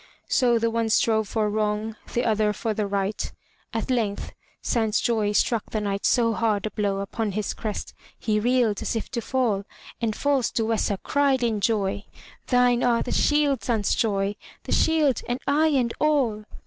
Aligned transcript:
So 0.27 0.57
the 0.57 0.71
one 0.71 0.89
strove 0.89 1.27
for 1.27 1.47
wrong, 1.47 1.95
the 2.15 2.25
other 2.25 2.53
for 2.53 2.73
the 2.73 2.87
right. 2.87 3.31
At 3.71 3.91
length 3.91 4.31
Sansjoy 4.63 5.33
struck 5.35 5.69
the 5.69 5.79
Knight 5.79 6.07
so 6.07 6.33
hard 6.33 6.65
a 6.65 6.71
blow 6.71 7.01
upon 7.01 7.33
his 7.33 7.53
crest 7.53 7.93
he 8.17 8.39
reeled 8.39 8.81
as 8.81 8.95
if 8.95 9.11
to 9.11 9.21
fall, 9.21 9.63
and 10.01 10.15
false 10.15 10.49
Duessa 10.49 10.97
cried 11.03 11.43
in 11.43 11.61
joy, 11.61 12.05
"Thine 12.47 12.81
are 12.81 13.03
the 13.03 13.11
shield, 13.11 13.61
Sansjoy, 13.61 14.37
the 14.63 14.71
shield 14.71 15.21
and 15.29 15.39
I 15.45 15.67
and 15.67 15.93
all!' 15.99 16.45